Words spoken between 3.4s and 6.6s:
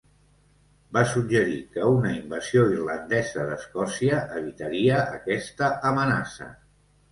de Escòcia evitaria aquesta amenaça.